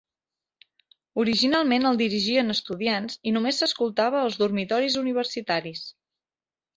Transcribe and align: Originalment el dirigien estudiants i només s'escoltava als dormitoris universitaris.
Originalment 1.23 1.83
el 1.89 1.99
dirigien 1.99 2.53
estudiants 2.53 3.19
i 3.31 3.33
només 3.35 3.59
s'escoltava 3.65 4.23
als 4.23 4.39
dormitoris 4.43 4.97
universitaris. 5.03 5.85